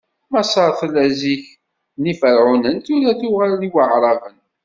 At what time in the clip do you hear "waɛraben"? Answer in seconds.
3.73-4.35